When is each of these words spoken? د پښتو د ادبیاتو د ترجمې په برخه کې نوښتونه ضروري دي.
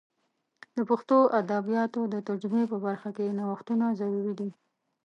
د 0.75 0.77
پښتو 0.89 1.17
د 1.27 1.31
ادبیاتو 1.39 2.01
د 2.13 2.15
ترجمې 2.27 2.63
په 2.71 2.77
برخه 2.85 3.09
کې 3.17 3.35
نوښتونه 3.37 3.85
ضروري 3.99 4.33
دي. 4.39 4.49